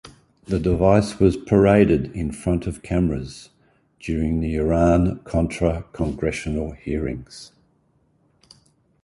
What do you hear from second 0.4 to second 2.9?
The device was paraded in front of